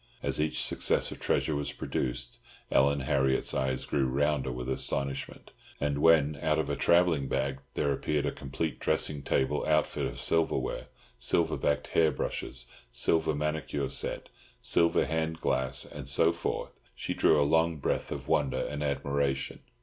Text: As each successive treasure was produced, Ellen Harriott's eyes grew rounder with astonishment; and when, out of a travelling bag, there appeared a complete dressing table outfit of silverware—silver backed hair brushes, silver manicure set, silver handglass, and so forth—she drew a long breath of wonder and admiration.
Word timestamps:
As 0.23 0.41
each 0.41 0.63
successive 0.63 1.19
treasure 1.19 1.55
was 1.55 1.71
produced, 1.73 2.39
Ellen 2.71 3.01
Harriott's 3.01 3.53
eyes 3.53 3.85
grew 3.85 4.07
rounder 4.07 4.51
with 4.51 4.67
astonishment; 4.67 5.51
and 5.79 5.99
when, 5.99 6.39
out 6.41 6.57
of 6.57 6.71
a 6.71 6.75
travelling 6.75 7.27
bag, 7.27 7.59
there 7.75 7.91
appeared 7.93 8.25
a 8.25 8.31
complete 8.31 8.79
dressing 8.79 9.21
table 9.21 9.63
outfit 9.67 10.07
of 10.07 10.19
silverware—silver 10.19 11.55
backed 11.57 11.85
hair 11.89 12.11
brushes, 12.11 12.65
silver 12.91 13.35
manicure 13.35 13.89
set, 13.89 14.29
silver 14.59 15.05
handglass, 15.05 15.85
and 15.85 16.09
so 16.09 16.33
forth—she 16.33 17.13
drew 17.13 17.39
a 17.39 17.45
long 17.45 17.77
breath 17.77 18.11
of 18.11 18.27
wonder 18.27 18.65
and 18.65 18.81
admiration. 18.81 19.59